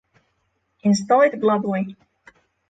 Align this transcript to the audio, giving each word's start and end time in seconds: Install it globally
Install 0.81 1.21
it 1.21 1.33
globally 1.39 1.95